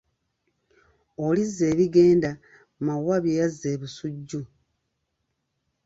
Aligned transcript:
Olizze 1.25 1.63
ebigenda 1.73 2.31
Mawuba 2.85 3.17
bye 3.23 3.37
yazza 3.39 3.67
e 3.73 3.75
Busujju. 3.81 4.41